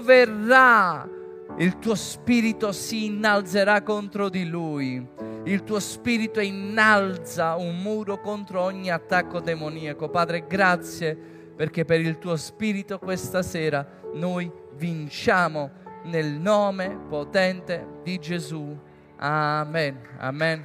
[0.00, 1.08] verrà,
[1.58, 5.06] il tuo spirito si innalzerà contro di lui.
[5.44, 10.08] Il tuo spirito innalza un muro contro ogni attacco demoniaco.
[10.08, 11.14] Padre, grazie
[11.54, 15.70] perché per il tuo spirito questa sera noi vinciamo
[16.04, 18.76] nel nome potente di Gesù.
[19.16, 20.00] Amen.
[20.18, 20.64] Amen.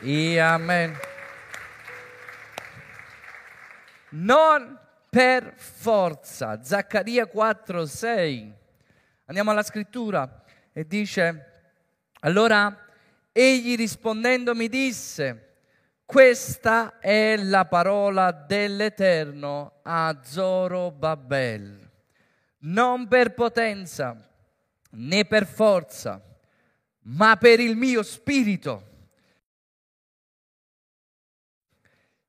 [0.00, 0.92] E amen.
[4.10, 4.78] Non
[5.16, 6.62] per forza.
[6.62, 8.52] Zaccaria 4, 6.
[9.24, 11.70] Andiamo alla scrittura e dice,
[12.20, 12.86] allora
[13.32, 15.54] egli rispondendo mi disse,
[16.04, 21.90] questa è la parola dell'Eterno a Zorobabel.
[22.58, 24.22] Non per potenza
[24.90, 26.20] né per forza,
[27.04, 28.86] ma per il mio spirito.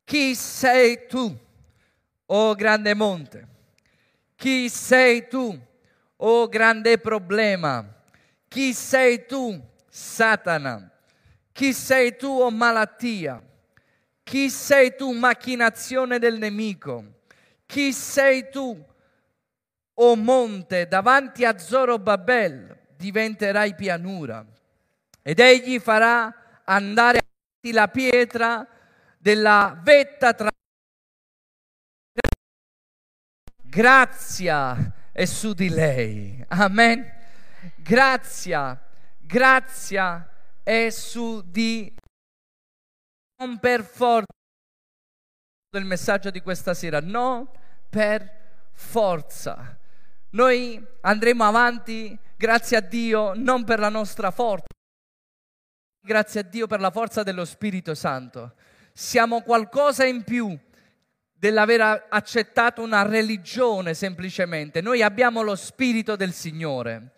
[0.06, 1.47] Chi sei tu,
[2.27, 3.48] o grande monte?
[4.36, 5.59] Chi sei tu,
[6.17, 7.86] o grande problema?
[8.48, 9.59] Chi sei tu,
[9.90, 10.89] Satana?
[11.52, 13.42] Chi sei tu, o malattia?
[14.23, 17.03] Chi sei tu, macchinazione del nemico?
[17.66, 18.86] Chi sei tu,
[20.00, 24.45] o monte, davanti a Zorobabel diventerai pianura
[25.22, 27.19] ed egli farà andare
[27.72, 28.66] la pietra
[29.17, 30.50] della vetta tra
[33.78, 36.44] grazia è su di lei.
[36.47, 37.06] Amen.
[37.75, 38.81] Grazia,
[39.19, 40.28] grazia
[40.64, 41.94] è su di
[43.39, 44.34] non per forza
[45.69, 47.52] del messaggio di questa sera, no
[47.88, 49.78] per forza.
[50.31, 54.73] Noi andremo avanti, grazie a Dio, non per la nostra forza,
[56.03, 58.56] grazie a Dio per la forza dello Spirito Santo.
[58.91, 60.58] Siamo qualcosa in più
[61.40, 64.82] dell'aver accettato una religione semplicemente.
[64.82, 67.12] Noi abbiamo lo Spirito del Signore,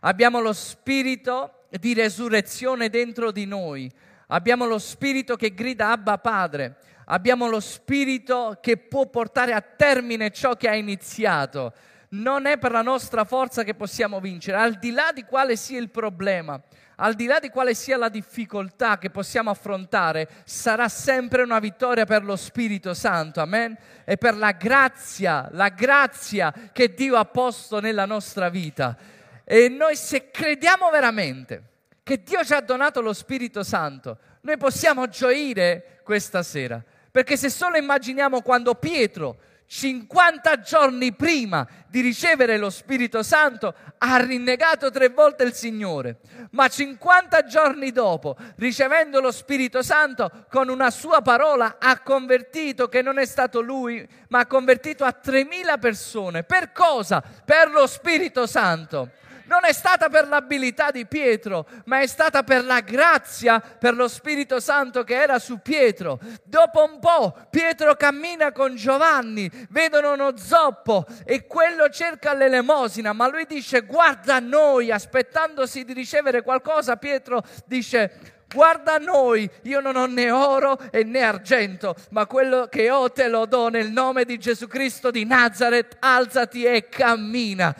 [0.00, 3.90] abbiamo lo Spirito di resurrezione dentro di noi,
[4.28, 6.76] abbiamo lo Spirito che grida Abba Padre,
[7.06, 11.72] abbiamo lo Spirito che può portare a termine ciò che ha iniziato.
[12.08, 15.78] Non è per la nostra forza che possiamo vincere, al di là di quale sia
[15.78, 16.58] il problema,
[16.96, 22.04] al di là di quale sia la difficoltà che possiamo affrontare, sarà sempre una vittoria
[22.04, 23.76] per lo Spirito Santo, amen?
[24.04, 28.96] E per la grazia, la grazia che Dio ha posto nella nostra vita.
[29.44, 31.62] E noi se crediamo veramente
[32.02, 36.82] che Dio ci ha donato lo Spirito Santo, noi possiamo gioire questa sera.
[37.10, 39.38] Perché se solo immaginiamo quando Pietro
[39.68, 46.68] 50 giorni prima di ricevere lo Spirito Santo ha rinnegato tre volte il Signore, ma
[46.68, 53.18] 50 giorni dopo, ricevendo lo Spirito Santo, con una sua parola ha convertito, che non
[53.18, 56.44] è stato lui, ma ha convertito a 3.000 persone.
[56.44, 57.20] Per cosa?
[57.20, 59.10] Per lo Spirito Santo
[59.46, 64.08] non è stata per l'abilità di Pietro, ma è stata per la grazia, per lo
[64.08, 66.18] Spirito Santo che era su Pietro.
[66.44, 73.28] Dopo un po' Pietro cammina con Giovanni, vedono uno zoppo e quello cerca l'elemosina, ma
[73.28, 79.80] lui dice guarda a noi, aspettandosi di ricevere qualcosa, Pietro dice guarda a noi, io
[79.80, 83.90] non ho né oro e né argento, ma quello che ho te lo do nel
[83.90, 87.74] nome di Gesù Cristo di Nazareth, alzati e cammina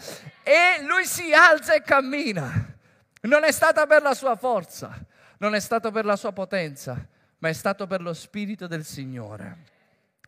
[0.46, 2.76] e lui si alza e cammina.
[3.22, 4.96] Non è stata per la sua forza,
[5.38, 7.04] non è stato per la sua potenza,
[7.38, 9.56] ma è stato per lo Spirito del Signore.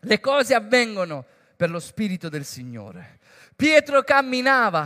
[0.01, 1.23] Le cose avvengono
[1.55, 3.19] per lo Spirito del Signore.
[3.55, 4.85] Pietro camminava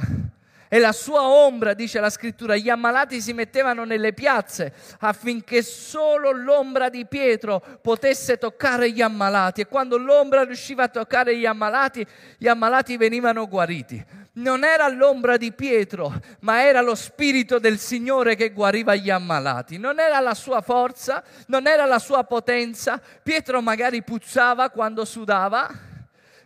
[0.68, 6.32] e la sua ombra, dice la scrittura, gli ammalati si mettevano nelle piazze affinché solo
[6.32, 12.06] l'ombra di Pietro potesse toccare gli ammalati e quando l'ombra riusciva a toccare gli ammalati,
[12.38, 14.04] gli ammalati venivano guariti.
[14.36, 19.78] Non era l'ombra di Pietro, ma era lo Spirito del Signore che guariva gli ammalati.
[19.78, 23.00] Non era la sua forza, non era la sua potenza.
[23.22, 25.70] Pietro magari puzzava quando sudava.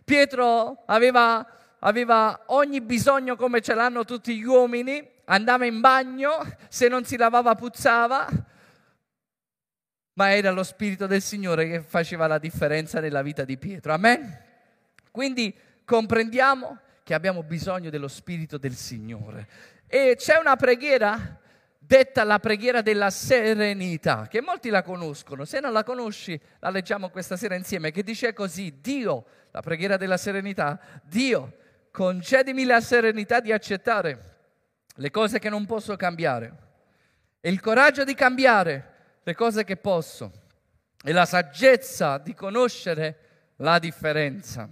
[0.04, 1.46] Pietro aveva
[1.80, 6.38] aveva ogni bisogno come ce l'hanno tutti gli uomini, andava in bagno,
[6.68, 8.26] se non si lavava puzzava,
[10.14, 13.92] ma era lo Spirito del Signore che faceva la differenza nella vita di Pietro.
[13.92, 14.46] Amen?
[15.10, 15.54] Quindi
[15.84, 19.48] comprendiamo che abbiamo bisogno dello Spirito del Signore.
[19.86, 21.38] E c'è una preghiera
[21.78, 25.46] detta la preghiera della serenità, che molti la conoscono.
[25.46, 29.96] Se non la conosci, la leggiamo questa sera insieme, che dice così, Dio, la preghiera
[29.96, 31.54] della serenità, Dio
[31.90, 34.36] concedimi la serenità di accettare
[34.94, 36.52] le cose che non posso cambiare
[37.40, 40.32] e il coraggio di cambiare le cose che posso
[41.02, 43.18] e la saggezza di conoscere
[43.56, 44.68] la differenza.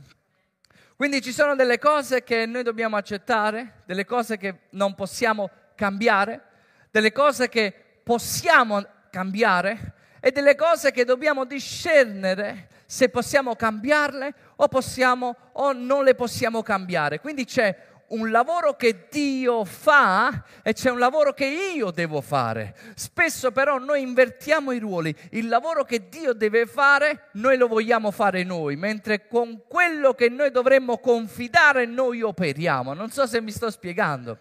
[0.96, 6.42] Quindi ci sono delle cose che noi dobbiamo accettare, delle cose che non possiamo cambiare,
[6.90, 7.72] delle cose che
[8.02, 16.04] possiamo cambiare e delle cose che dobbiamo discernere se possiamo cambiarle o, possiamo, o non
[16.04, 17.20] le possiamo cambiare.
[17.20, 17.76] Quindi c'è
[18.08, 22.76] un lavoro che Dio fa e c'è un lavoro che io devo fare.
[22.94, 25.14] Spesso però noi invertiamo i ruoli.
[25.30, 30.28] Il lavoro che Dio deve fare, noi lo vogliamo fare noi, mentre con quello che
[30.28, 32.92] noi dovremmo confidare noi operiamo.
[32.94, 34.38] Non so se mi sto spiegando.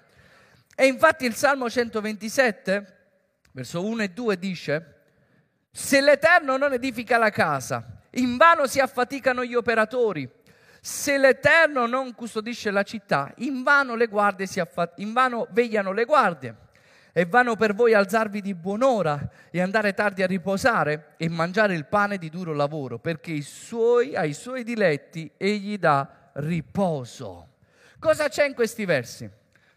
[0.75, 2.97] E infatti il Salmo 127,
[3.53, 4.93] verso 1 e 2 dice,
[5.71, 10.29] se l'Eterno non edifica la casa, invano si affaticano gli operatori.
[10.81, 16.55] Se l'Eterno non custodisce la città, invano, le guardie si affat- invano vegliano le guardie.
[17.11, 21.85] E vanno per voi alzarvi di buon'ora e andare tardi a riposare e mangiare il
[21.85, 27.53] pane di duro lavoro, perché suoi, ai suoi diletti egli dà riposo.
[27.99, 29.29] Cosa c'è in questi versi?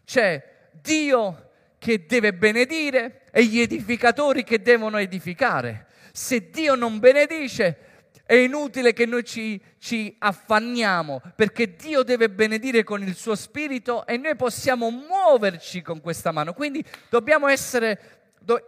[0.03, 5.87] C'è Dio che deve benedire e gli edificatori che devono edificare.
[6.11, 7.88] Se Dio non benedice,
[8.29, 14.05] è inutile che noi ci, ci, affanniamo perché Dio deve benedire con il suo spirito
[14.05, 16.53] e noi possiamo muoverci con questa mano.
[16.53, 17.99] Quindi dobbiamo essere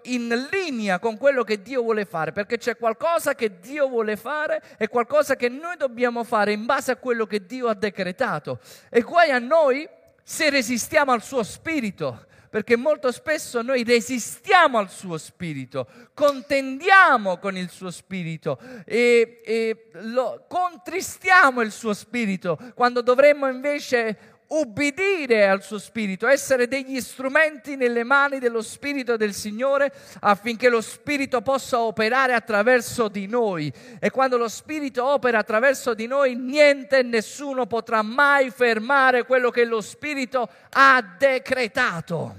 [0.05, 4.63] in linea con quello che Dio vuole fare perché c'è qualcosa che Dio vuole fare
[4.79, 8.61] e qualcosa che noi dobbiamo fare in base a quello che Dio ha decretato.
[8.89, 9.87] E guai a noi
[10.23, 17.55] se resistiamo al suo spirito perché molto spesso noi resistiamo al suo spirito, contendiamo con
[17.55, 25.63] il suo spirito e, e lo, contristiamo il suo spirito, quando dovremmo invece ubbidire al
[25.63, 31.79] suo spirito, essere degli strumenti nelle mani dello spirito del Signore affinché lo spirito possa
[31.79, 33.71] operare attraverso di noi.
[33.99, 39.51] E quando lo spirito opera attraverso di noi, niente e nessuno potrà mai fermare quello
[39.51, 42.35] che lo spirito ha decretato.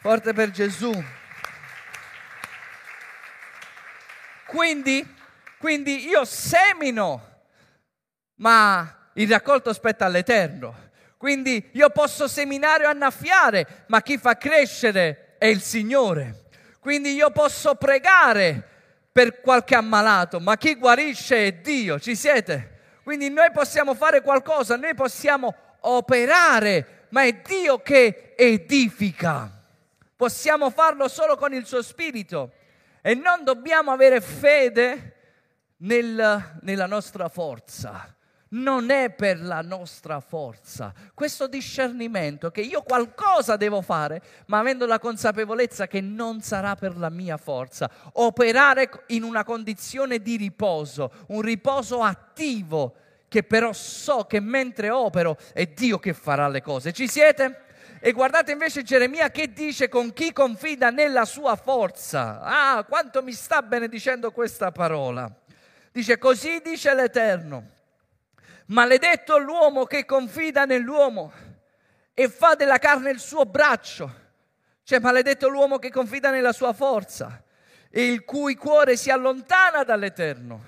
[0.00, 0.92] Forte per Gesù.
[4.46, 5.06] Quindi,
[5.58, 7.42] quindi io semino,
[8.36, 10.86] ma il raccolto spetta all'Eterno.
[11.16, 16.44] Quindi io posso seminare o annaffiare, ma chi fa crescere è il Signore.
[16.78, 18.62] Quindi io posso pregare
[19.10, 21.98] per qualche ammalato, ma chi guarisce è Dio.
[21.98, 22.76] Ci siete?
[23.02, 29.50] Quindi noi possiamo fare qualcosa, noi possiamo operare, ma è Dio che edifica.
[30.14, 32.52] Possiamo farlo solo con il suo spirito
[33.02, 35.14] e non dobbiamo avere fede
[35.78, 38.12] nel, nella nostra forza
[38.50, 40.92] non è per la nostra forza.
[41.12, 46.96] Questo discernimento che io qualcosa devo fare, ma avendo la consapevolezza che non sarà per
[46.96, 47.90] la mia forza.
[48.14, 52.94] Operare in una condizione di riposo, un riposo attivo,
[53.28, 56.92] che però so che mentre opero è Dio che farà le cose.
[56.92, 57.64] Ci siete?
[58.00, 62.40] E guardate invece Geremia che dice con chi confida nella sua forza.
[62.40, 65.30] Ah, quanto mi sta benedicendo questa parola.
[65.90, 67.76] Dice così dice l'Eterno
[68.70, 71.32] Maledetto l'uomo che confida nell'uomo
[72.12, 74.26] e fa della carne il suo braccio.
[74.82, 77.42] Cioè, maledetto l'uomo che confida nella sua forza
[77.90, 80.64] e il cui cuore si allontana dall'Eterno.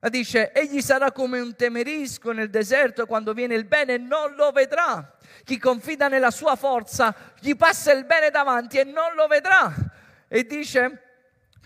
[0.00, 4.50] Ma dice, egli sarà come un temerisco nel deserto quando viene il bene non lo
[4.50, 5.16] vedrà.
[5.44, 9.74] Chi confida nella sua forza gli passa il bene davanti e non lo vedrà.
[10.28, 11.05] E dice,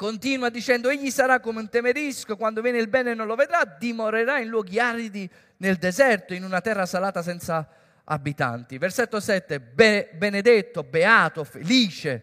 [0.00, 4.38] continua dicendo, egli sarà come un temerisco quando viene il bene non lo vedrà, dimorerà
[4.38, 5.28] in luoghi aridi
[5.58, 7.68] nel deserto, in una terra salata senza
[8.04, 8.78] abitanti.
[8.78, 12.22] Versetto 7, Be- benedetto, beato, felice,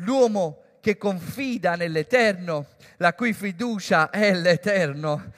[0.00, 2.66] l'uomo che confida nell'Eterno,
[2.98, 5.32] la cui fiducia è l'Eterno.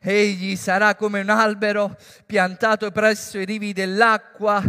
[0.00, 1.96] Egli sarà come un albero
[2.26, 4.60] piantato presso i rivi dell'acqua,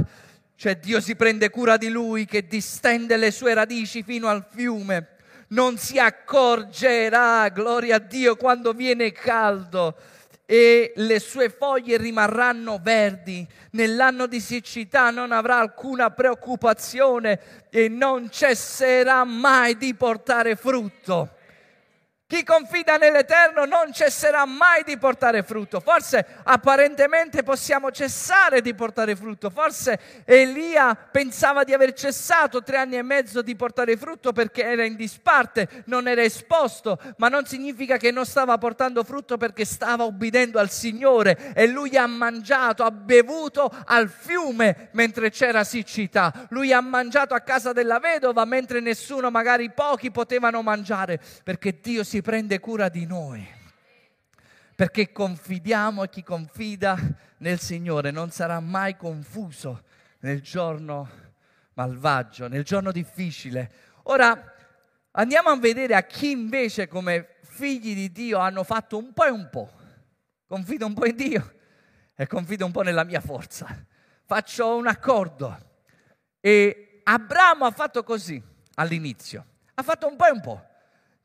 [0.55, 5.15] cioè Dio si prende cura di lui che distende le sue radici fino al fiume.
[5.49, 9.95] Non si accorgerà, gloria a Dio, quando viene caldo
[10.49, 13.45] e le sue foglie rimarranno verdi.
[13.71, 21.36] Nell'anno di siccità non avrà alcuna preoccupazione e non cesserà mai di portare frutto.
[22.29, 25.79] Chi confida nell'Eterno non cesserà mai di portare frutto.
[25.79, 29.49] Forse apparentemente possiamo cessare di portare frutto.
[29.49, 34.83] Forse Elia pensava di aver cessato tre anni e mezzo di portare frutto perché era
[34.83, 40.03] in disparte, non era esposto, ma non significa che non stava portando frutto perché stava
[40.03, 46.45] obbedendo al Signore e lui ha mangiato, ha bevuto al fiume mentre c'era siccità.
[46.49, 52.03] Lui ha mangiato a casa della vedova mentre nessuno, magari pochi, potevano mangiare perché Dio
[52.03, 53.47] si si prende cura di noi.
[54.73, 56.97] perché confidiamo e chi confida
[57.37, 59.83] nel Signore non sarà mai confuso
[60.21, 61.09] nel giorno
[61.73, 63.71] malvagio, nel giorno difficile.
[64.03, 64.53] Ora
[65.11, 69.29] andiamo a vedere a chi invece come figli di Dio hanno fatto un po' e
[69.29, 69.71] un po'.
[70.47, 71.53] Confido un po' in Dio
[72.15, 73.67] e confido un po' nella mia forza.
[74.25, 75.55] Faccio un accordo.
[76.39, 78.41] E Abramo ha fatto così
[78.75, 79.45] all'inizio.
[79.75, 80.67] Ha fatto un po' e un po'.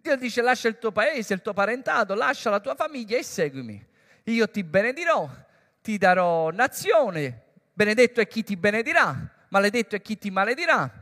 [0.02, 3.82] Dio dice lascia il tuo paese, il tuo parentato, lascia la tua famiglia e seguimi.
[4.24, 5.28] Io ti benedirò,
[5.80, 7.42] ti darò nazione,
[7.72, 9.16] benedetto è chi ti benedirà,
[9.48, 11.01] maledetto è chi ti maledirà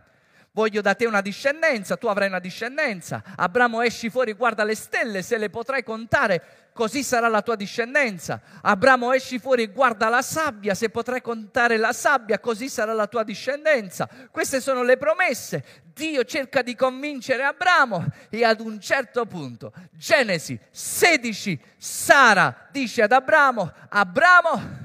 [0.53, 3.23] voglio da te una discendenza, tu avrai una discendenza.
[3.37, 8.41] Abramo esci fuori, guarda le stelle, se le potrai contare, così sarà la tua discendenza.
[8.63, 13.23] Abramo esci fuori, guarda la sabbia, se potrai contare la sabbia, così sarà la tua
[13.23, 14.09] discendenza.
[14.31, 15.65] Queste sono le promesse.
[15.93, 23.13] Dio cerca di convincere Abramo e ad un certo punto, Genesi 16, Sara dice ad
[23.13, 24.79] Abramo, Abramo,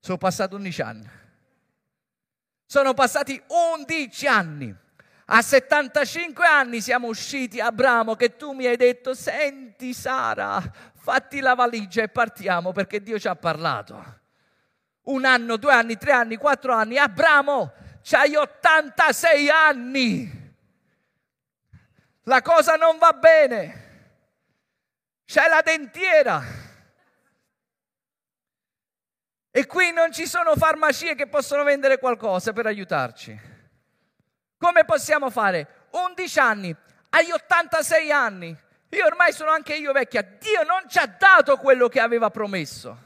[0.00, 1.22] sono passati 11 anni
[2.74, 4.74] sono passati 11 anni.
[5.26, 10.60] A 75 anni siamo usciti, Abramo, che tu mi hai detto, senti Sara,
[10.96, 14.22] fatti la valigia e partiamo perché Dio ci ha parlato.
[15.02, 16.98] Un anno, due anni, tre anni, quattro anni.
[16.98, 20.42] Abramo, c'hai 86 anni.
[22.24, 23.82] La cosa non va bene.
[25.24, 26.63] C'è la dentiera
[29.56, 33.40] e qui non ci sono farmacie che possono vendere qualcosa per aiutarci.
[34.58, 35.86] Come possiamo fare?
[35.90, 36.76] 11 anni,
[37.10, 38.56] hai 86 anni,
[38.88, 42.98] io ormai sono anche io vecchia, Dio non ci ha dato quello che aveva promesso.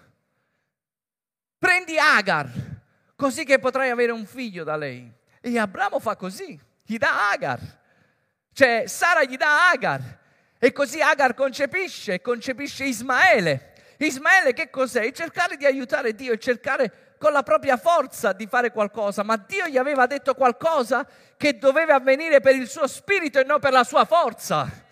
[1.58, 2.48] Prendi Agar,
[3.14, 5.12] così che potrai avere un figlio da lei.
[5.42, 7.60] E Abramo fa così, gli dà Agar.
[8.54, 10.00] Cioè Sara gli dà Agar.
[10.58, 13.74] E così Agar concepisce, concepisce Ismaele.
[13.98, 15.10] Ismaele che cos'è?
[15.12, 19.66] Cercare di aiutare Dio e cercare con la propria forza di fare qualcosa, ma Dio
[19.66, 23.84] gli aveva detto qualcosa che doveva avvenire per il suo spirito e non per la
[23.84, 24.86] sua forza.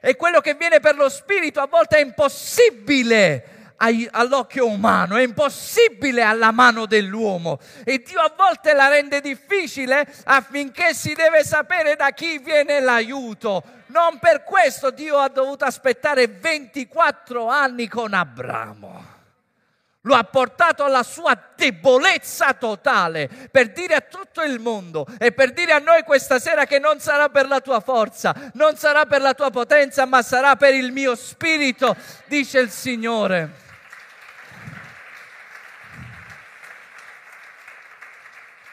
[0.00, 6.22] E quello che viene per lo spirito a volte è impossibile all'occhio umano, è impossibile
[6.22, 12.10] alla mano dell'uomo e Dio a volte la rende difficile affinché si deve sapere da
[12.10, 13.62] chi viene l'aiuto.
[13.86, 19.16] Non per questo Dio ha dovuto aspettare 24 anni con Abramo.
[20.02, 25.52] Lo ha portato alla sua debolezza totale per dire a tutto il mondo e per
[25.52, 29.20] dire a noi questa sera che non sarà per la tua forza, non sarà per
[29.20, 33.66] la tua potenza, ma sarà per il mio spirito, dice il Signore.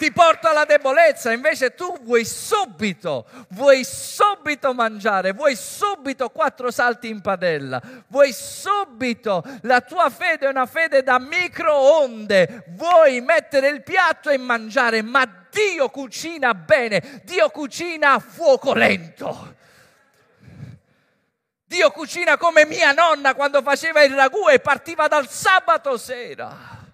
[0.05, 7.09] Ti porta alla debolezza, invece tu vuoi subito, vuoi subito mangiare, vuoi subito quattro salti
[7.09, 13.81] in padella, vuoi subito, la tua fede è una fede da microonde, vuoi mettere il
[13.81, 19.55] piatto e mangiare, ma Dio cucina bene, Dio cucina a fuoco lento.
[21.65, 26.84] Dio cucina come mia nonna quando faceva il ragù e partiva dal sabato sera.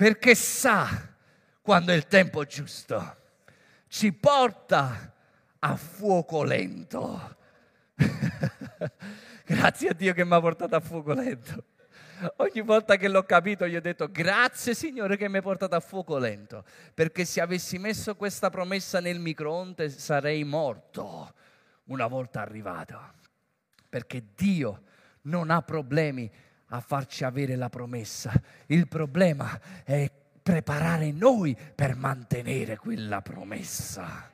[0.00, 1.14] Perché sa
[1.60, 3.16] quando è il tempo giusto.
[3.86, 5.12] Ci porta
[5.58, 7.36] a fuoco lento.
[9.44, 11.64] grazie a Dio che mi ha portato a fuoco lento.
[12.36, 15.80] Ogni volta che l'ho capito gli ho detto grazie Signore che mi hai portato a
[15.80, 16.64] fuoco lento,
[16.94, 21.34] perché se avessi messo questa promessa nel microonde sarei morto
[21.88, 22.98] una volta arrivato,
[23.86, 24.84] perché Dio
[25.24, 26.30] non ha problemi
[26.70, 28.32] a farci avere la promessa.
[28.66, 30.10] Il problema è
[30.42, 34.30] preparare noi per mantenere quella promessa.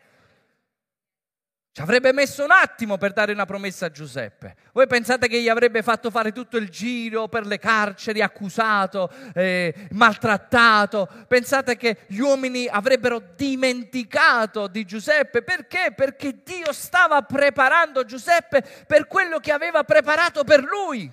[1.76, 4.57] Ci avrebbe messo un attimo per dare una promessa a Giuseppe.
[4.73, 9.75] Voi pensate che gli avrebbe fatto fare tutto il giro per le carceri, accusato, eh,
[9.90, 11.07] maltrattato?
[11.28, 15.43] Pensate che gli uomini avrebbero dimenticato di Giuseppe?
[15.43, 15.93] Perché?
[15.95, 21.12] Perché Dio stava preparando Giuseppe per quello che aveva preparato per lui.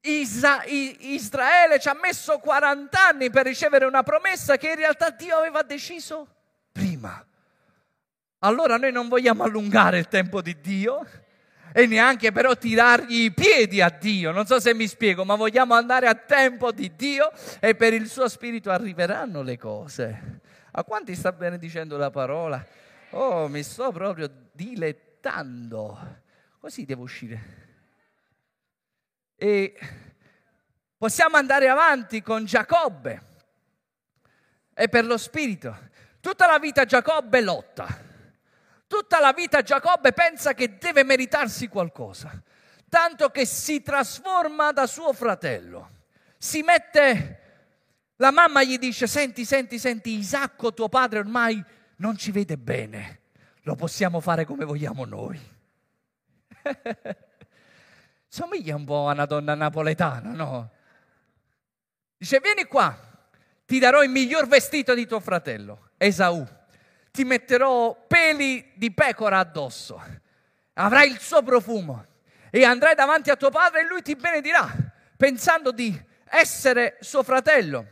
[0.00, 5.36] Isa- Israele ci ha messo 40 anni per ricevere una promessa che in realtà Dio
[5.36, 6.26] aveva deciso
[6.72, 7.24] prima.
[8.40, 11.04] Allora noi non vogliamo allungare il tempo di Dio
[11.72, 14.30] e neanche però tirargli i piedi a Dio.
[14.30, 18.08] Non so se mi spiego, ma vogliamo andare a tempo di Dio e per il
[18.08, 20.40] suo spirito arriveranno le cose.
[20.70, 22.64] A quanti sta benedicendo la parola?
[23.10, 26.22] Oh, mi sto proprio dilettando.
[26.60, 27.67] Così devo uscire.
[29.40, 29.78] E
[30.96, 33.22] possiamo andare avanti con Giacobbe.
[34.74, 35.86] E per lo spirito.
[36.20, 37.86] Tutta la vita Giacobbe lotta.
[38.88, 42.42] Tutta la vita Giacobbe pensa che deve meritarsi qualcosa,
[42.88, 45.90] tanto che si trasforma da suo fratello.
[46.38, 47.40] Si mette,
[48.16, 51.62] la mamma gli dice, senti, senti, senti, Isacco tuo padre ormai
[51.96, 53.20] non ci vede bene,
[53.62, 55.38] lo possiamo fare come vogliamo noi.
[58.28, 60.70] Somiglia un po' a una donna napoletana, no?
[62.16, 62.96] Dice, vieni qua,
[63.64, 66.46] ti darò il miglior vestito di tuo fratello, Esaù.
[67.10, 70.02] Ti metterò peli di pecora addosso.
[70.74, 72.06] Avrai il suo profumo.
[72.50, 74.72] E andrai davanti a tuo padre e lui ti benedirà,
[75.16, 77.86] pensando di essere suo fratello.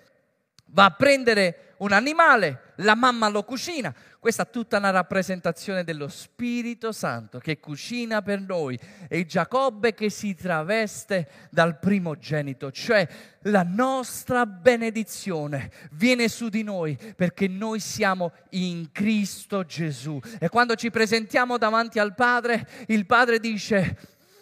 [0.67, 3.95] Va a prendere un animale, la mamma lo cucina,
[4.27, 10.11] questa è tutta una rappresentazione dello Spirito Santo che cucina per noi e Giacobbe che
[10.11, 13.07] si traveste dal primogenito, cioè
[13.43, 20.19] la nostra benedizione viene su di noi perché noi siamo in Cristo Gesù.
[20.41, 23.97] E quando ci presentiamo davanti al Padre, il Padre dice,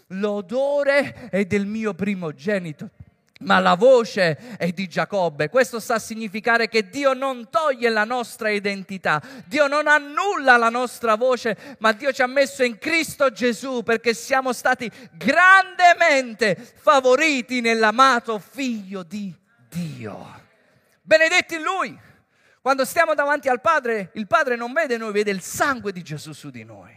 [0.06, 2.88] l'odore è del mio primogenito
[3.44, 5.48] ma la voce è di Giacobbe.
[5.48, 10.70] Questo sta a significare che Dio non toglie la nostra identità, Dio non annulla la
[10.70, 17.60] nostra voce, ma Dio ci ha messo in Cristo Gesù perché siamo stati grandemente favoriti
[17.60, 19.34] nell'amato figlio di
[19.68, 20.42] Dio.
[21.02, 22.12] Benedetti Lui.
[22.60, 26.32] Quando stiamo davanti al Padre, il Padre non vede noi, vede il sangue di Gesù
[26.32, 26.92] su di noi.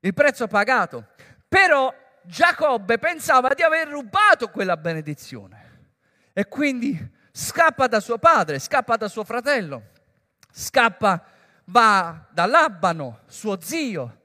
[0.00, 1.08] Il prezzo pagato.
[1.46, 1.92] Però
[2.22, 5.65] Giacobbe pensava di aver rubato quella benedizione
[6.38, 6.94] e quindi
[7.32, 9.84] scappa da suo padre, scappa da suo fratello,
[10.52, 11.24] scappa,
[11.64, 14.20] va da Labano, suo zio,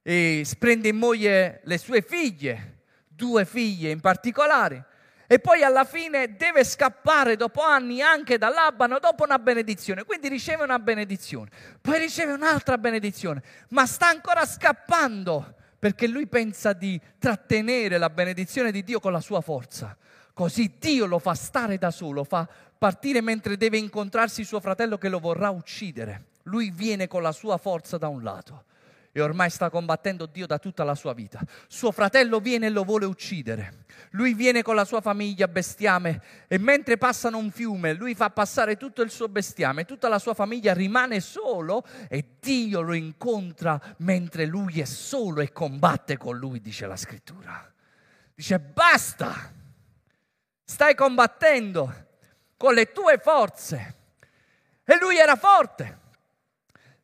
[0.00, 4.86] e prende in moglie le sue figlie, due figlie in particolare,
[5.26, 10.04] e poi alla fine deve scappare dopo anni anche da Labano dopo una benedizione.
[10.04, 16.72] Quindi riceve una benedizione, poi riceve un'altra benedizione, ma sta ancora scappando perché lui pensa
[16.72, 19.94] di trattenere la benedizione di Dio con la sua forza.
[20.32, 25.08] Così Dio lo fa stare da solo, fa partire mentre deve incontrarsi suo fratello che
[25.08, 26.26] lo vorrà uccidere.
[26.44, 28.64] Lui viene con la sua forza da un lato
[29.12, 31.40] e ormai sta combattendo Dio da tutta la sua vita.
[31.66, 33.84] Suo fratello viene e lo vuole uccidere.
[34.10, 38.76] Lui viene con la sua famiglia bestiame e mentre passano un fiume, lui fa passare
[38.76, 44.46] tutto il suo bestiame, tutta la sua famiglia rimane solo e Dio lo incontra mentre
[44.46, 47.72] lui è solo e combatte con lui, dice la scrittura.
[48.34, 49.52] Dice basta,
[50.70, 51.92] stai combattendo
[52.56, 53.96] con le tue forze.
[54.84, 55.98] E lui era forte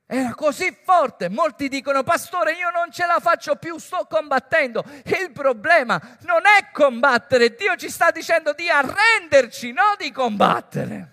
[0.08, 1.28] era così forte.
[1.28, 4.84] Molti dicono, pastore, io non ce la faccio più, sto combattendo.
[5.04, 11.12] Il problema non è combattere, Dio ci sta dicendo di arrenderci, non di combattere.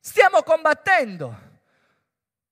[0.00, 1.46] Stiamo combattendo.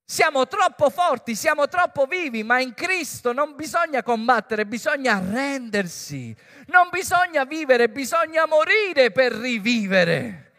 [0.09, 6.35] Siamo troppo forti, siamo troppo vivi, ma in Cristo non bisogna combattere, bisogna arrendersi.
[6.67, 10.53] Non bisogna vivere, bisogna morire per rivivere.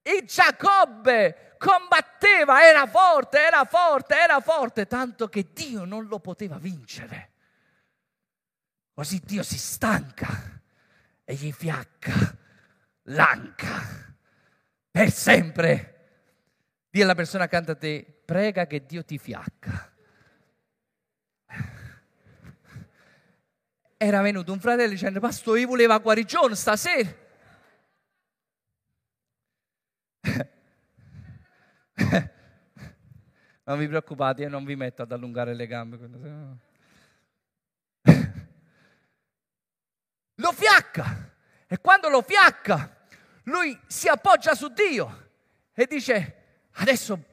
[0.00, 6.56] E Giacobbe combatteva, era forte, era forte, era forte, tanto che Dio non lo poteva
[6.56, 7.30] vincere.
[8.94, 10.28] Così Dio si stanca
[11.24, 12.36] e gli fiacca
[13.06, 14.14] l'anca
[14.88, 15.88] per sempre.
[16.88, 19.90] Dì alla persona accanto a te, prega che Dio ti fiacca.
[23.96, 27.20] Era venuto un fratello dicendo, pastore, io volevo guarigione stasera.
[33.64, 35.98] non vi preoccupate, io non vi metto ad allungare le gambe.
[40.34, 41.30] Lo fiacca
[41.68, 42.96] e quando lo fiacca
[43.44, 45.30] lui si appoggia su Dio
[45.72, 46.36] e dice
[46.72, 47.30] adesso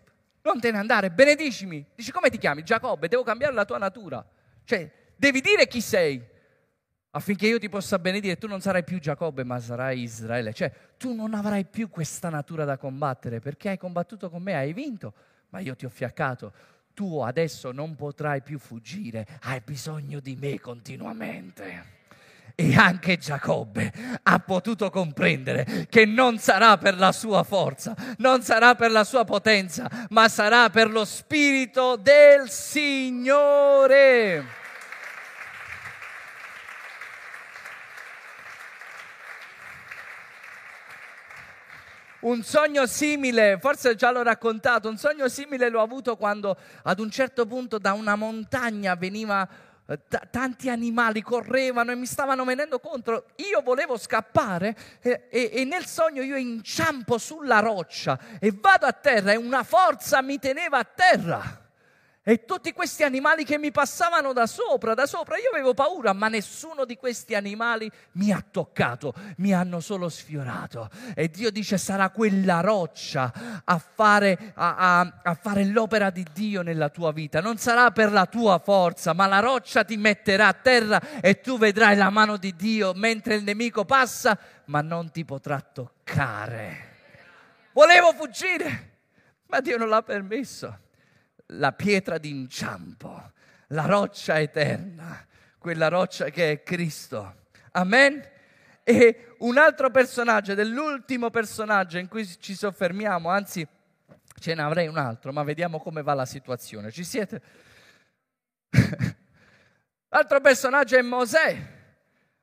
[0.50, 1.86] non te ne andare, benedicimi.
[1.96, 2.64] Dice come ti chiami?
[2.64, 4.26] Giacobbe, devo cambiare la tua natura.
[4.64, 6.22] Cioè, devi dire chi sei
[7.12, 10.54] affinché io ti possa benedire, tu non sarai più Giacobbe, ma sarai Israele.
[10.54, 14.74] Cioè, tu non avrai più questa natura da combattere perché hai combattuto con me, hai
[14.74, 15.14] vinto,
[15.50, 16.52] ma io ti ho fiaccato.
[16.94, 21.99] Tu adesso non potrai più fuggire, hai bisogno di me continuamente.
[22.60, 28.76] E anche Giacobbe ha potuto comprendere che non sarà per la sua forza, non sarà
[28.76, 33.78] per la sua potenza, ma sarà per lo Spirito del Signore.
[42.20, 47.10] Un sogno simile, forse già l'ho raccontato, un sogno simile l'ho avuto quando ad un
[47.10, 49.48] certo punto da una montagna veniva
[49.98, 53.26] t- tanti animali correvano e mi stavano venendo contro.
[53.38, 58.94] Io volevo scappare e, e, e, nel sogno io inciampo sulla roccia e vado a
[58.94, 61.69] terra e una forza mi teneva a terra.
[62.22, 66.28] E tutti questi animali che mi passavano da sopra, da sopra, io avevo paura, ma
[66.28, 70.90] nessuno di questi animali mi ha toccato, mi hanno solo sfiorato.
[71.16, 76.62] E Dio dice sarà quella roccia a fare, a, a, a fare l'opera di Dio
[76.62, 77.40] nella tua vita.
[77.40, 81.58] Non sarà per la tua forza, ma la roccia ti metterà a terra e tu
[81.58, 86.88] vedrai la mano di Dio mentre il nemico passa, ma non ti potrà toccare.
[87.72, 88.98] Volevo fuggire,
[89.46, 90.88] ma Dio non l'ha permesso
[91.54, 93.32] la pietra d'inciampo,
[93.68, 95.26] la roccia eterna,
[95.58, 97.48] quella roccia che è Cristo.
[97.72, 98.28] Amen?
[98.84, 103.68] E un altro personaggio, dell'ultimo personaggio in cui ci soffermiamo, anzi
[104.40, 106.92] ce ne avrei un altro, ma vediamo come va la situazione.
[106.92, 107.42] Ci siete?
[110.10, 111.78] L'altro personaggio è Mosè.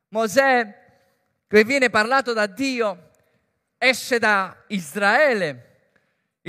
[0.08, 0.84] Mosè
[1.48, 3.10] che viene parlato da Dio,
[3.78, 5.65] esce da Israele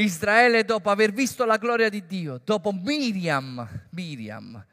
[0.01, 4.63] Israele dopo aver visto la gloria di Dio, dopo Miriam, Miriam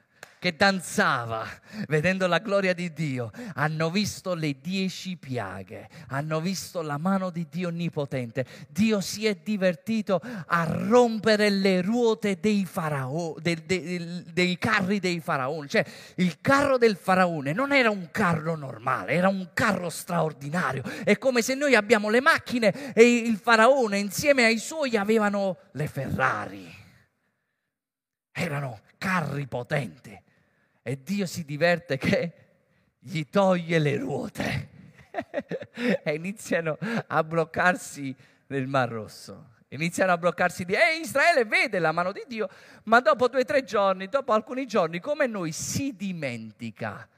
[0.44, 1.48] che danzava
[1.88, 7.46] vedendo la gloria di Dio, hanno visto le dieci piaghe, hanno visto la mano di
[7.48, 8.44] Dio onnipotente.
[8.68, 15.18] Dio si è divertito a rompere le ruote dei, farao, dei, dei, dei carri dei
[15.18, 15.66] faraoni.
[15.66, 20.83] Cioè, il carro del faraone non era un carro normale, era un carro straordinario.
[21.04, 25.87] È come se noi abbiamo le macchine e il faraone insieme ai suoi avevano le
[25.87, 26.70] Ferrari.
[28.30, 30.20] Erano carri potenti
[30.86, 32.32] e Dio si diverte che
[32.98, 34.68] gli toglie le ruote
[36.04, 38.14] e iniziano a bloccarsi
[38.48, 39.52] nel Mar Rosso.
[39.68, 40.74] Iniziano a bloccarsi di...
[40.74, 42.50] E Israele vede la mano di Dio,
[42.84, 47.08] ma dopo due o tre giorni, dopo alcuni giorni, come noi, si dimentica.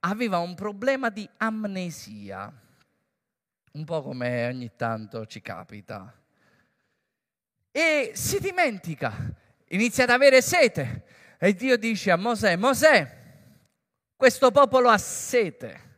[0.00, 2.50] Aveva un problema di amnesia,
[3.72, 6.10] un po' come ogni tanto ci capita.
[7.70, 9.14] E si dimentica,
[9.68, 13.18] inizia ad avere sete e Dio dice a Mosè, Mosè,
[14.14, 15.88] questo popolo ha sete,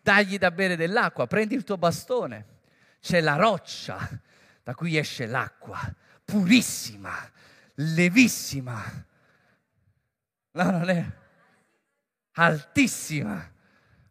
[0.00, 2.46] dagli da bere dell'acqua, prendi il tuo bastone,
[3.00, 3.98] c'è la roccia
[4.62, 5.80] da cui esce l'acqua,
[6.24, 7.28] purissima,
[7.74, 8.80] levissima.
[10.52, 11.04] No, non è
[12.34, 13.52] altissima,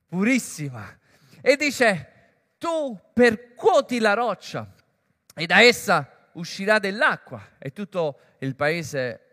[0.08, 1.00] purissima.
[1.40, 2.12] E dice,
[2.58, 4.70] tu percuoti la roccia
[5.34, 9.29] e da essa uscirà dell'acqua e tutto il paese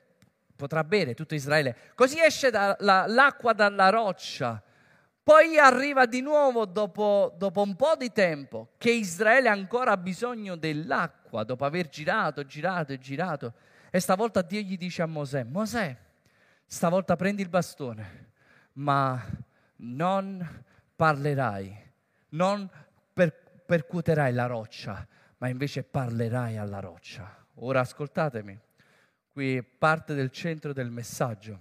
[0.56, 1.76] potrà bere tutto Israele.
[1.94, 4.60] Così esce da, la, l'acqua dalla roccia.
[5.22, 10.56] Poi arriva di nuovo dopo, dopo, un po' di tempo che Israele ancora ha bisogno
[10.56, 13.52] dell'acqua, dopo aver girato, girato e girato.
[13.90, 15.96] E stavolta Dio gli dice a Mosè, Mosè,
[16.64, 18.30] stavolta prendi il bastone,
[18.74, 19.20] ma
[19.76, 20.64] non
[20.94, 21.92] parlerai,
[22.30, 22.68] non
[23.12, 25.06] per, percuoterai la roccia,
[25.38, 27.44] ma invece parlerai alla roccia.
[27.54, 28.60] Ora ascoltatemi
[29.36, 31.60] qui parte del centro del messaggio,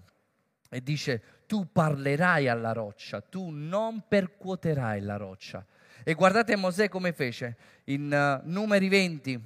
[0.69, 5.65] e dice tu parlerai alla roccia, tu non percuoterai la roccia.
[6.05, 7.57] E guardate Mosè come fece
[7.87, 9.37] in uh, numeri 20,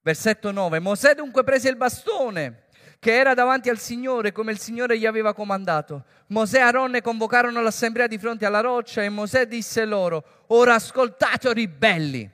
[0.00, 0.78] versetto 9.
[0.78, 2.66] Mosè dunque prese il bastone
[3.00, 6.04] che era davanti al Signore come il Signore gli aveva comandato.
[6.28, 11.48] Mosè e Aaronne convocarono l'assemblea di fronte alla roccia e Mosè disse loro, ora ascoltate
[11.48, 12.30] o ribelli.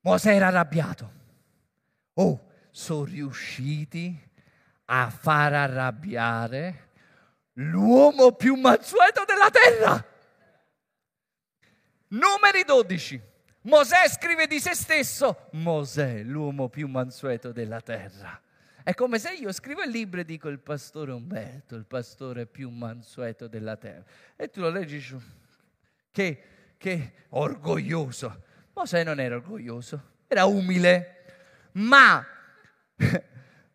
[0.00, 1.12] Mosè era arrabbiato.
[2.14, 2.45] Oh,
[2.76, 4.14] sono riusciti
[4.84, 6.90] a far arrabbiare
[7.54, 10.06] l'uomo più mansueto della terra.
[12.08, 13.22] Numeri 12.
[13.62, 18.38] Mosè scrive di se stesso, Mosè, l'uomo più mansueto della terra.
[18.82, 22.68] È come se io scrivo il libro e dico il pastore Umberto, il pastore più
[22.68, 24.04] mansueto della terra.
[24.36, 25.02] E tu lo leggi,
[26.12, 26.42] che,
[26.76, 28.42] che orgoglioso.
[28.74, 31.14] Mosè non era orgoglioso, era umile,
[31.72, 32.34] ma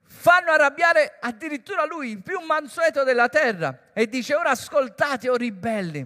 [0.04, 6.06] fanno arrabbiare addirittura lui, il più mansueto della terra, e dice ora ascoltate, o ribelli,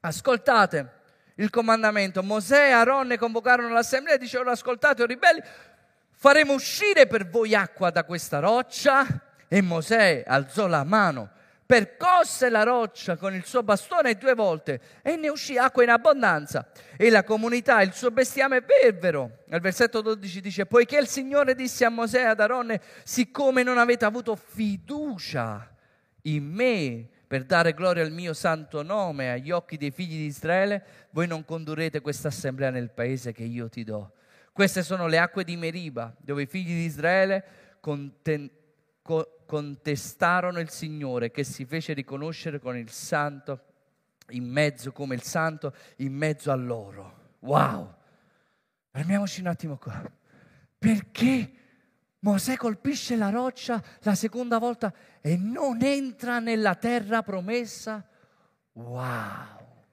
[0.00, 0.92] ascoltate
[1.36, 2.22] il comandamento.
[2.22, 5.42] Mosè e Aaronne convocarono l'assemblea e dicevano ascoltate, o ribelli,
[6.12, 9.06] faremo uscire per voi acqua da questa roccia.
[9.48, 11.30] E Mosè alzò la mano
[11.66, 16.68] percosse la roccia con il suo bastone due volte e ne uscì acqua in abbondanza.
[16.96, 19.38] E la comunità, il suo bestiame bevvero.
[19.46, 23.78] Nel versetto 12 dice, poiché il Signore disse a Mosè e ad Aronne, siccome non
[23.78, 25.68] avete avuto fiducia
[26.22, 30.84] in me per dare gloria al mio santo nome agli occhi dei figli di Israele,
[31.10, 34.12] voi non condurrete questa assemblea nel paese che io ti do.
[34.52, 37.44] Queste sono le acque di Meriba, dove i figli di Israele
[39.06, 43.62] conten- contestarono il Signore che si fece riconoscere con il santo
[44.30, 47.34] in mezzo, come il santo in mezzo a loro.
[47.40, 47.94] Wow!
[48.90, 50.02] Fermiamoci un attimo qua.
[50.78, 51.52] Perché
[52.18, 58.06] Mosè colpisce la roccia la seconda volta e non entra nella terra promessa.
[58.72, 59.84] Wow!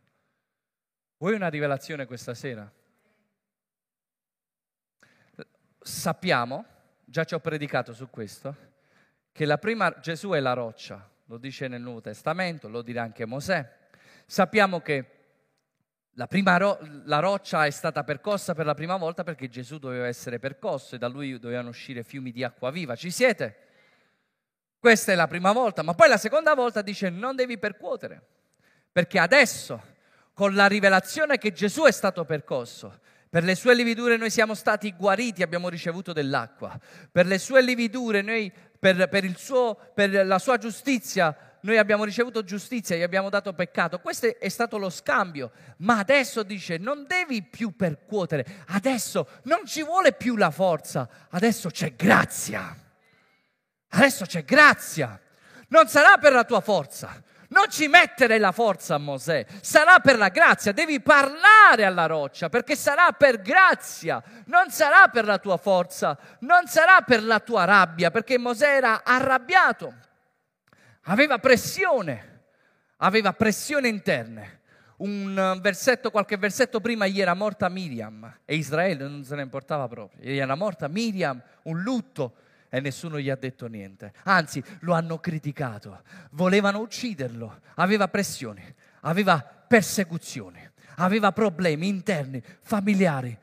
[1.18, 2.70] Vuoi una rivelazione questa sera?
[5.80, 6.66] Sappiamo,
[7.06, 8.73] già ci ho predicato su questo,
[9.34, 13.26] che la prima Gesù è la roccia, lo dice nel Nuovo Testamento, lo dirà anche
[13.26, 13.68] Mosè.
[14.28, 15.06] Sappiamo che
[16.12, 20.06] la, prima ro- la roccia è stata percossa per la prima volta perché Gesù doveva
[20.06, 22.96] essere percosso e da lui dovevano uscire fiumi di acqua viva.
[22.96, 23.58] Ci siete?
[24.78, 28.22] Questa è la prima volta, ma poi la seconda volta dice non devi percuotere,
[28.92, 29.82] perché adesso,
[30.34, 33.00] con la rivelazione che Gesù è stato percosso,
[33.34, 36.80] per le sue lividure noi siamo stati guariti, abbiamo ricevuto dell'acqua.
[37.12, 42.44] Per le sue lividure, noi, per, per, suo, per la sua giustizia, noi abbiamo ricevuto
[42.44, 44.00] giustizia, gli abbiamo dato peccato.
[44.00, 45.52] Questo è stato lo scambio.
[45.78, 48.46] Ma adesso dice, non devi più percuotere.
[48.68, 51.08] Adesso non ci vuole più la forza.
[51.30, 52.76] Adesso c'è grazia.
[53.88, 55.18] Adesso c'è grazia.
[55.70, 60.18] Non sarà per la tua forza, non ci mettere la forza a Mosè, sarà per
[60.18, 65.58] la grazia, devi parlare alla roccia perché sarà per grazia, non sarà per la tua
[65.58, 69.94] forza, non sarà per la tua rabbia, perché Mosè era arrabbiato,
[71.04, 72.42] aveva pressione,
[72.98, 74.62] aveva pressione interne.
[74.96, 79.88] Un versetto, qualche versetto prima gli era morta Miriam e Israele non se ne importava
[79.88, 82.36] proprio, gli era morta Miriam, un lutto
[82.74, 84.14] e nessuno gli ha detto niente.
[84.24, 86.02] Anzi, lo hanno criticato.
[86.32, 87.60] Volevano ucciderlo.
[87.76, 88.64] Aveva pressioni,
[89.02, 93.38] aveva persecuzioni, aveva problemi interni, familiari.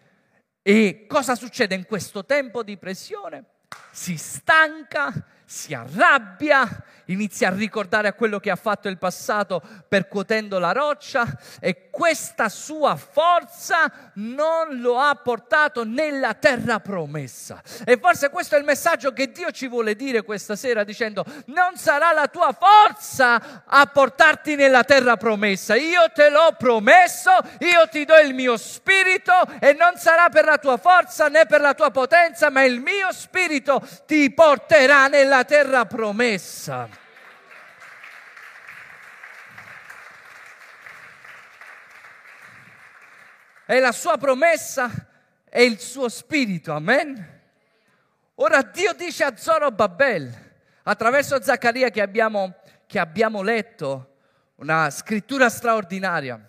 [0.61, 3.45] E cosa succede in questo tempo di pressione?
[3.93, 6.65] Si stanca, si arrabbia,
[7.07, 11.27] inizia a ricordare a quello che ha fatto il passato percuotendo la roccia
[11.59, 17.61] e questa sua forza non lo ha portato nella terra promessa.
[17.85, 21.77] E forse questo è il messaggio che Dio ci vuole dire questa sera dicendo non
[21.77, 28.05] sarà la tua forza a portarti nella terra promessa, io te l'ho promesso, io ti
[28.05, 31.91] do il mio spirito e non sarà per la tua forza né per la tua
[31.91, 36.89] potenza, ma il mio spirito ti porterà nella terra promessa.
[43.67, 44.91] E la sua promessa
[45.49, 47.41] è il suo spirito, amen?
[48.37, 50.33] Ora Dio dice a Zorobabel,
[50.83, 54.17] attraverso Zaccaria che abbiamo, che abbiamo letto,
[54.57, 56.49] una scrittura straordinaria,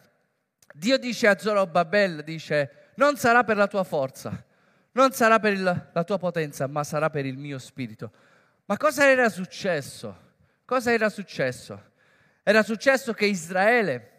[0.74, 4.44] Dio dice a Zorobabel, dice, non sarà per la tua forza,
[4.94, 8.12] non sarà per il, la tua potenza, ma sarà per il mio spirito.
[8.72, 10.16] Ma cosa era successo?
[10.64, 11.92] Cosa era successo?
[12.42, 14.12] Era successo che Israele,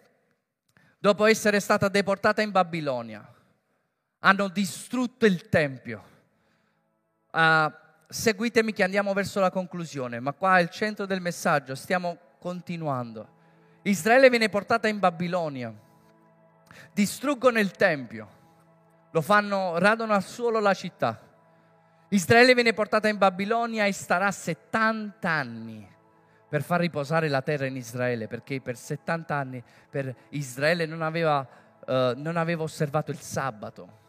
[0.98, 3.26] dopo essere stata deportata in Babilonia,
[4.18, 6.04] hanno distrutto il Tempio.
[7.32, 7.72] Uh,
[8.06, 13.26] seguitemi che andiamo verso la conclusione, ma qua è il centro del messaggio, stiamo continuando.
[13.84, 15.72] Israele viene portata in Babilonia,
[16.92, 18.28] distruggono il Tempio,
[19.12, 21.30] lo fanno, radono al suolo la città
[22.12, 25.90] Israele viene portata in Babilonia e starà 70 anni
[26.46, 31.40] per far riposare la terra in Israele, perché per 70 anni per Israele non aveva,
[31.40, 34.00] uh, non aveva osservato il sabato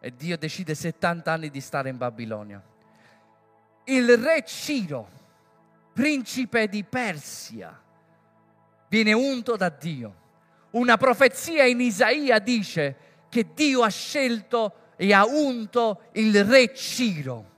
[0.00, 2.62] e Dio decide 70 anni di stare in Babilonia.
[3.84, 5.10] Il re Ciro,
[5.92, 7.78] principe di Persia,
[8.88, 10.14] viene unto da Dio.
[10.70, 12.96] Una profezia in Isaia dice
[13.28, 17.49] che Dio ha scelto e ha unto il re Ciro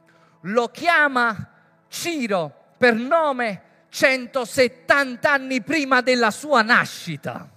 [0.43, 1.49] lo chiama
[1.89, 7.49] Ciro per nome 170 anni prima della sua nascita.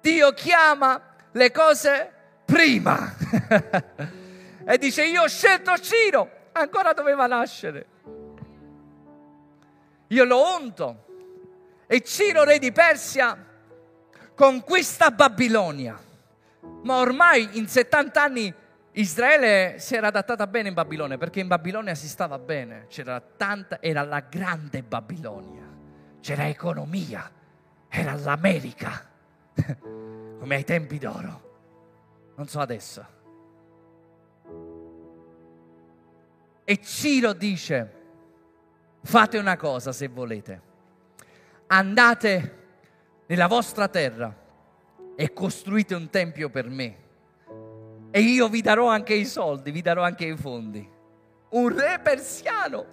[0.00, 1.00] Dio chiama
[1.32, 2.12] le cose
[2.44, 3.14] prima
[4.64, 7.86] e dice io ho scelto Ciro, ancora doveva nascere.
[10.08, 11.04] Io lo unto
[11.86, 13.36] e Ciro, re di Persia,
[14.34, 15.98] conquista Babilonia.
[16.82, 18.54] Ma ormai in 70 anni
[18.98, 23.80] Israele si era adattata bene in Babilonia perché in Babilonia si stava bene, c'era tanta,
[23.80, 25.62] era la grande Babilonia,
[26.20, 27.30] c'era economia,
[27.88, 29.08] era l'America,
[30.40, 33.06] come ai tempi d'oro, non so adesso.
[36.64, 37.92] E Ciro dice,
[39.02, 40.62] fate una cosa se volete,
[41.68, 42.56] andate
[43.26, 44.34] nella vostra terra
[45.14, 47.06] e costruite un tempio per me
[48.18, 50.90] e io vi darò anche i soldi, vi darò anche i fondi.
[51.50, 52.84] Un re persiano,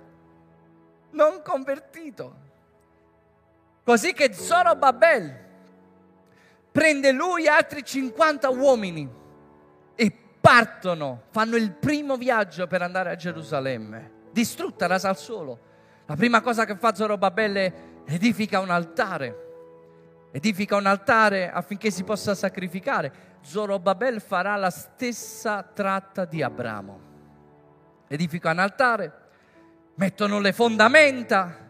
[1.14, 2.36] non convertito.
[3.84, 5.36] Così che Zorobabel
[6.72, 9.10] prende lui e altri 50 uomini
[9.96, 15.60] e partono, fanno il primo viaggio per andare a Gerusalemme, distrutta, rasa al suolo.
[16.06, 19.42] La prima cosa che fa Zorobabelle edifica un altare.
[20.32, 23.34] Edifica un altare affinché si possa sacrificare.
[23.46, 27.00] Zorobabel farà la stessa tratta di Abramo.
[28.08, 29.14] Edifica un altare,
[29.96, 31.64] mettono le fondamenta.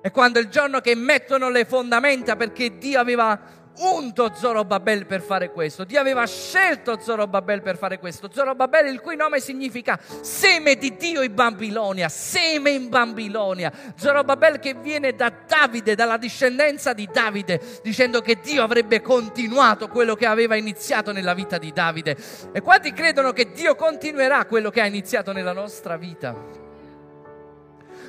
[0.00, 3.38] E quando il giorno che mettono le fondamenta perché Dio aveva
[3.78, 8.28] unto Zorobabel per fare questo, Dio aveva scelto Zorobabel per fare questo.
[8.30, 13.72] Zorobabel, il cui nome significa seme di Dio in Babilonia, seme in Babilonia.
[13.94, 20.14] Zorobabel che viene da Davide, dalla discendenza di Davide, dicendo che Dio avrebbe continuato quello
[20.14, 22.16] che aveva iniziato nella vita di Davide.
[22.52, 26.34] E quanti credono che Dio continuerà quello che ha iniziato nella nostra vita?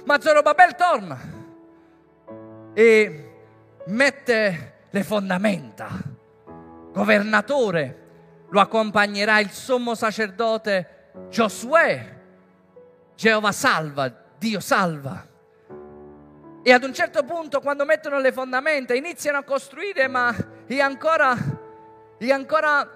[0.03, 1.19] Ma Zorobabel torna
[2.73, 3.31] e
[3.85, 5.89] mette le fondamenta.
[6.91, 7.97] Governatore,
[8.49, 12.19] lo accompagnerà il sommo sacerdote Giosuè.
[13.15, 15.27] Geova salva, Dio salva.
[16.63, 20.35] E ad un certo punto, quando mettono le fondamenta, iniziano a costruire, ma
[20.67, 21.35] è ancora,
[22.17, 22.87] è ancora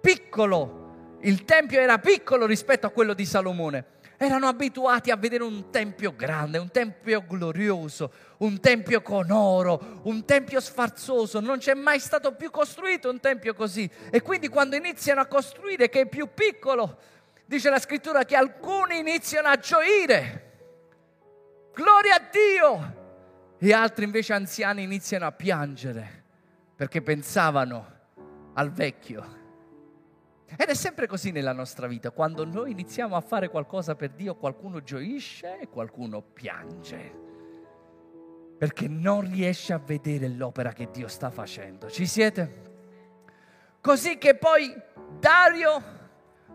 [0.00, 0.82] piccolo.
[1.20, 3.92] Il tempio era piccolo rispetto a quello di Salomone
[4.24, 10.24] erano abituati a vedere un tempio grande, un tempio glorioso, un tempio con oro, un
[10.24, 11.40] tempio sfarzoso.
[11.40, 13.88] Non c'è mai stato più costruito un tempio così.
[14.10, 16.98] E quindi quando iniziano a costruire che è più piccolo,
[17.44, 20.52] dice la scrittura che alcuni iniziano a gioire.
[21.72, 23.02] Gloria a Dio!
[23.58, 26.22] E altri invece anziani iniziano a piangere
[26.76, 27.92] perché pensavano
[28.54, 29.42] al vecchio
[30.56, 34.36] ed è sempre così nella nostra vita, quando noi iniziamo a fare qualcosa per Dio,
[34.36, 37.12] qualcuno gioisce e qualcuno piange,
[38.56, 41.90] perché non riesce a vedere l'opera che Dio sta facendo.
[41.90, 42.62] Ci siete?
[43.80, 44.74] Così che poi
[45.18, 45.82] Dario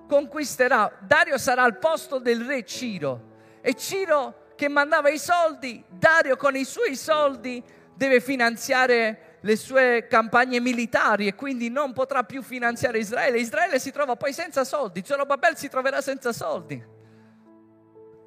[0.08, 3.28] conquisterà, Dario sarà al posto del re Ciro
[3.62, 10.08] e Ciro che mandava i soldi, Dario con i suoi soldi deve finanziare le sue
[10.10, 13.40] campagne militari e quindi non potrà più finanziare Israele.
[13.40, 16.82] Israele si trova poi senza soldi, Zorobabel si troverà senza soldi.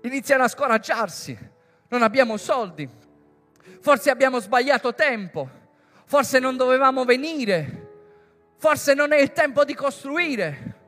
[0.03, 1.37] Iniziano a scoraggiarsi,
[1.89, 2.89] non abbiamo soldi,
[3.81, 5.49] forse abbiamo sbagliato tempo,
[6.07, 7.89] forse non dovevamo venire,
[8.59, 10.81] forse non è il tempo di costruire.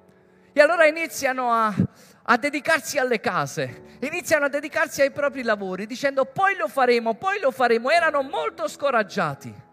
[0.53, 1.75] E allora iniziano a,
[2.23, 7.41] a dedicarsi alle case, iniziano a dedicarsi ai propri lavori dicendo poi lo faremo, poi
[7.41, 7.91] lo faremo.
[7.91, 9.64] Erano molto scoraggiati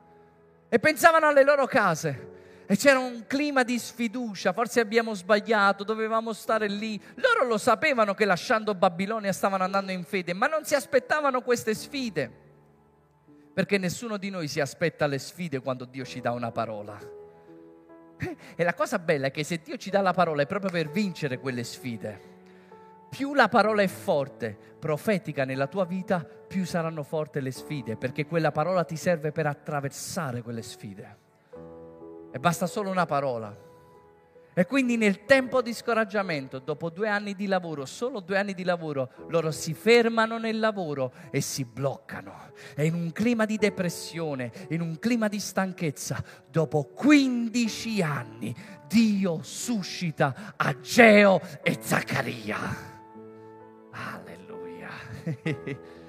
[0.73, 2.29] e pensavano alle loro case.
[2.65, 6.97] E c'era un clima di sfiducia, forse abbiamo sbagliato, dovevamo stare lì.
[7.15, 11.73] Loro lo sapevano che lasciando Babilonia stavano andando in fede, ma non si aspettavano queste
[11.73, 12.31] sfide.
[13.53, 16.97] Perché nessuno di noi si aspetta le sfide quando Dio ci dà una parola.
[18.55, 20.89] E la cosa bella è che se Dio ci dà la parola è proprio per
[20.89, 22.29] vincere quelle sfide.
[23.09, 28.25] Più la parola è forte, profetica nella tua vita, più saranno forti le sfide, perché
[28.25, 31.17] quella parola ti serve per attraversare quelle sfide.
[32.29, 33.55] E basta solo una parola.
[34.53, 38.65] E quindi nel tempo di scoraggiamento, dopo due anni di lavoro, solo due anni di
[38.65, 42.51] lavoro, loro si fermano nel lavoro e si bloccano.
[42.75, 48.53] E in un clima di depressione, in un clima di stanchezza, dopo 15 anni,
[48.89, 52.59] Dio suscita Ageo e Zaccaria.
[53.91, 54.89] Alleluia.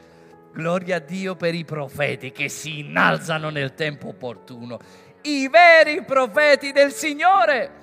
[0.53, 4.79] Gloria a Dio per i profeti che si innalzano nel tempo opportuno.
[5.23, 7.81] I veri profeti del Signore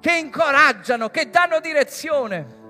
[0.00, 2.62] che incoraggiano, che danno direzione.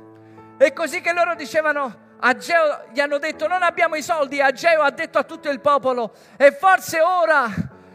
[0.58, 4.90] E così che loro dicevano, Ageo gli hanno detto non abbiamo i soldi, Ageo ha
[4.90, 7.48] detto a tutto il popolo e forse ora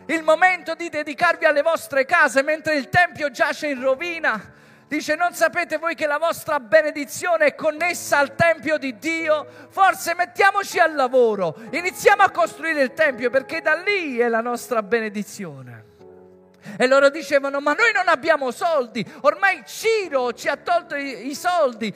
[0.06, 4.54] il momento di dedicarvi alle vostre case mentre il Tempio giace in rovina
[4.90, 9.46] Dice, non sapete voi che la vostra benedizione è connessa al Tempio di Dio?
[9.70, 14.82] Forse mettiamoci al lavoro, iniziamo a costruire il Tempio perché da lì è la nostra
[14.82, 15.86] benedizione.
[16.76, 21.36] E loro dicevano, ma noi non abbiamo soldi, ormai Ciro ci ha tolto i, i
[21.36, 21.94] soldi.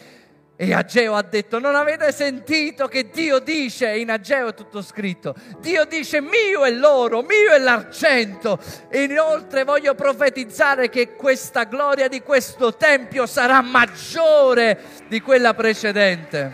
[0.55, 5.33] E Ageo ha detto, non avete sentito che Dio dice, in Ageo è tutto scritto,
[5.59, 8.59] Dio dice mio è l'oro, mio è l'argento.
[8.87, 16.53] E inoltre voglio profetizzare che questa gloria di questo Tempio sarà maggiore di quella precedente.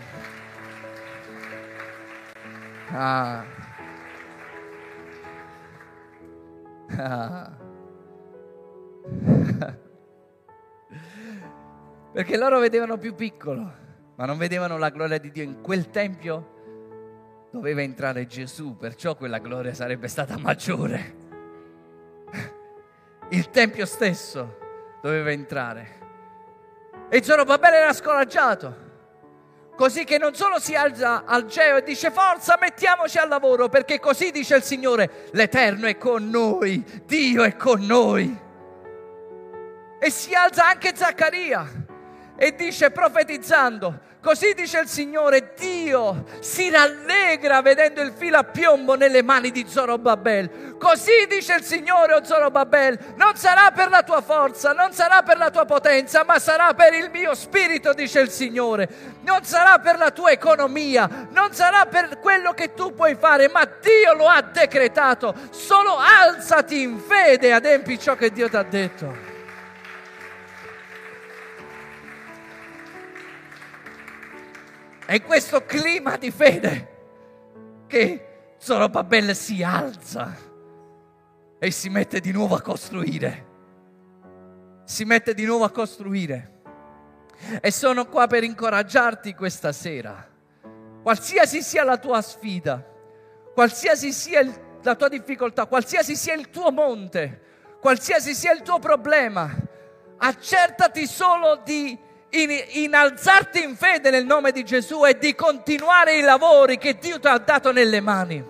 [2.92, 3.44] Ah.
[6.96, 7.50] Ah.
[12.12, 13.79] Perché loro vedevano più piccolo
[14.20, 15.42] ma non vedevano la gloria di Dio.
[15.42, 21.14] In quel tempio doveva entrare Gesù, perciò quella gloria sarebbe stata maggiore.
[23.30, 24.58] Il tempio stesso
[25.00, 25.98] doveva entrare.
[27.08, 28.88] E Zorobabele era scoraggiato.
[29.74, 34.00] Così che non solo si alza al geo e dice forza, mettiamoci al lavoro, perché
[34.00, 38.38] così dice il Signore, l'Eterno è con noi, Dio è con noi.
[39.98, 41.66] E si alza anche Zaccaria
[42.36, 48.94] e dice profetizzando, Così dice il Signore, Dio si rallegra vedendo il filo a piombo
[48.94, 50.76] nelle mani di Zorobabel.
[50.78, 55.38] Così dice il Signore, o Zorobabel, non sarà per la tua forza, non sarà per
[55.38, 58.88] la tua potenza, ma sarà per il mio spirito, dice il Signore.
[59.22, 63.64] Non sarà per la tua economia, non sarà per quello che tu puoi fare, ma
[63.64, 65.34] Dio lo ha decretato.
[65.48, 69.29] Solo alzati in fede e adempi ciò che Dio ti ha detto.
[75.10, 76.88] È questo clima di fede
[77.88, 80.32] che Zorobabel si alza
[81.58, 83.46] e si mette di nuovo a costruire.
[84.84, 86.60] Si mette di nuovo a costruire.
[87.60, 90.24] E sono qua per incoraggiarti questa sera.
[91.02, 92.80] Qualsiasi sia la tua sfida,
[93.52, 97.40] qualsiasi sia il, la tua difficoltà, qualsiasi sia il tuo monte,
[97.80, 99.52] qualsiasi sia il tuo problema,
[100.18, 101.98] accertati solo di
[102.30, 102.50] in,
[102.82, 107.26] innalzarti in fede nel nome di Gesù e di continuare i lavori che Dio ti
[107.26, 108.44] ha dato nelle mani.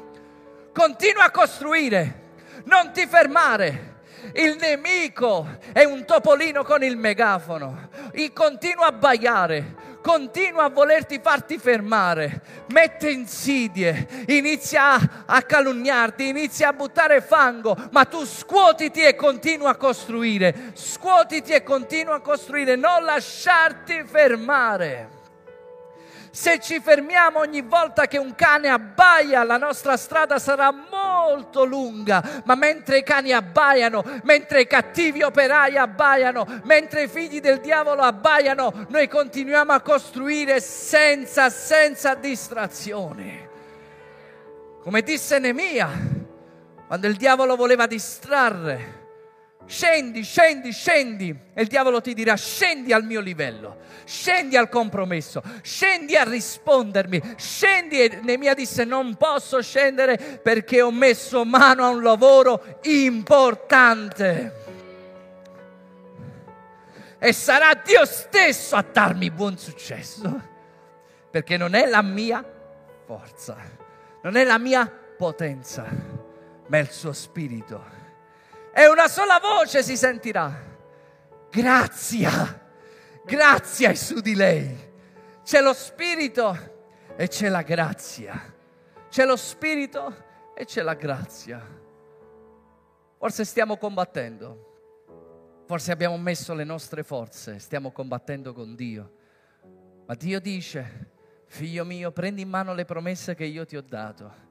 [0.72, 2.20] Continua a costruire,
[2.64, 3.88] non ti fermare.
[4.34, 7.88] Il nemico è un topolino con il megafono,
[8.32, 16.72] continua a baiare, continua a volerti farti fermare, mette insidie, inizia a calunniarti, inizia a
[16.72, 23.04] buttare fango, ma tu scuotiti e continua a costruire, scuotiti e continua a costruire, non
[23.04, 25.18] lasciarti fermare.
[26.32, 30.89] Se ci fermiamo ogni volta che un cane abbaia, la nostra strada sarà molto
[31.64, 37.60] lunga, ma mentre i cani abbaiano, mentre i cattivi operai abbaiano, mentre i figli del
[37.60, 43.48] diavolo abbaiano, noi continuiamo a costruire senza, senza distrazione.
[44.82, 45.90] Come disse Nemia,
[46.86, 48.99] quando il diavolo voleva distrarre,
[49.70, 51.38] Scendi, scendi, scendi.
[51.54, 57.34] E il diavolo ti dirà, scendi al mio livello, scendi al compromesso, scendi a rispondermi,
[57.36, 58.00] scendi.
[58.00, 64.54] E Nemia disse, non posso scendere perché ho messo mano a un lavoro importante.
[67.20, 70.48] E sarà Dio stesso a darmi buon successo,
[71.30, 72.44] perché non è la mia
[73.06, 73.56] forza,
[74.24, 75.86] non è la mia potenza,
[76.66, 77.99] ma è il suo spirito
[78.72, 80.68] e una sola voce si sentirà.
[81.50, 82.68] Grazia,
[83.24, 84.88] grazia è su di lei.
[85.42, 86.56] C'è lo Spirito
[87.16, 88.54] e c'è la grazia.
[89.08, 91.60] C'è lo Spirito e c'è la grazia.
[93.18, 94.68] Forse stiamo combattendo.
[95.66, 99.12] Forse abbiamo messo le nostre forze, stiamo combattendo con Dio.
[100.06, 101.12] Ma Dio dice,
[101.46, 104.48] figlio mio, prendi in mano le promesse che io ti ho dato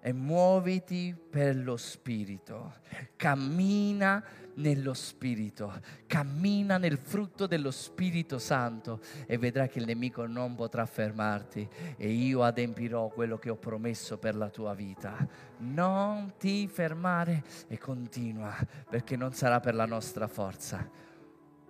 [0.00, 2.74] e muoviti per lo Spirito.
[3.16, 4.22] Cammina
[4.54, 5.72] nello Spirito,
[6.06, 12.08] cammina nel frutto dello Spirito Santo e vedrai che il nemico non potrà fermarti e
[12.08, 15.16] io adempirò quello che ho promesso per la tua vita.
[15.58, 18.54] Non ti fermare e continua
[18.88, 20.88] perché non sarà per la nostra forza.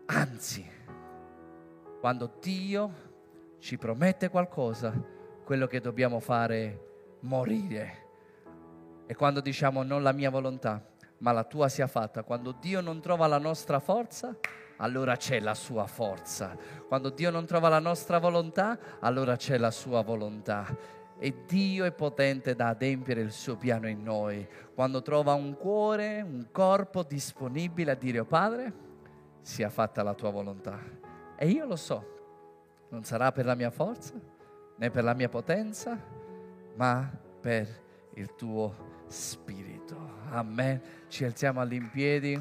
[0.07, 0.67] Anzi,
[2.01, 3.07] quando Dio
[3.59, 4.93] ci promette qualcosa,
[5.45, 6.79] quello che dobbiamo fare è
[7.21, 8.07] morire
[9.11, 10.85] e quando diciamo non la mia volontà,
[11.21, 14.37] ma la tua sia fatta, quando Dio non trova la nostra forza,
[14.77, 16.55] allora c'è la sua forza.
[16.87, 20.67] Quando Dio non trova la nostra volontà, allora c'è la sua volontà.
[21.19, 24.47] E Dio è potente da adempiere il suo piano in noi.
[24.75, 28.73] Quando trova un cuore, un corpo disponibile a dire, oh Padre,
[29.41, 30.79] sia fatta la tua volontà.
[31.35, 34.13] E io lo so, non sarà per la mia forza,
[34.77, 35.99] né per la mia potenza,
[36.75, 39.97] ma per il tuo volontà Spirito.
[40.31, 40.81] Amen.
[41.09, 42.41] Ci alziamo all'impiedi.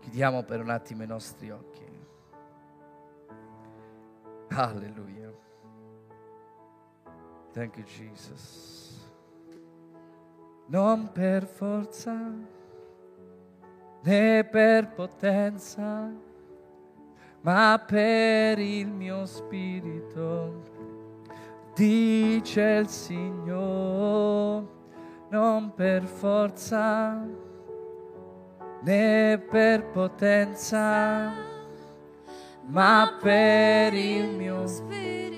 [0.00, 1.86] Chiudiamo per un attimo i nostri occhi.
[4.48, 5.30] Alleluia.
[7.52, 9.06] Thank you Jesus.
[10.66, 12.56] Non per forza
[14.02, 16.10] né per potenza,
[17.40, 20.87] ma per il mio spirito
[21.78, 24.66] dice il Signore,
[25.30, 27.24] non per forza
[28.82, 31.32] né per potenza,
[32.66, 35.37] ma per il mio spirito,